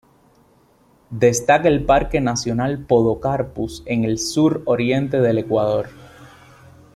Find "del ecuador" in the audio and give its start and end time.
5.21-5.89